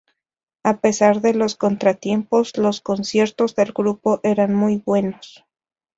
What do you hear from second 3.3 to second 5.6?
del grupo eran muy buenos.